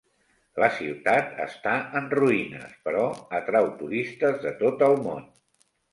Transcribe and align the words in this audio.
La 0.61 0.67
ciutat 0.77 1.35
està 1.43 1.73
en 2.01 2.09
ruïnes, 2.19 2.73
però 2.87 3.03
atrau 3.41 3.69
turistes 3.83 4.41
de 4.47 4.55
tot 4.63 4.87
el 4.89 4.99
món. 5.05 5.23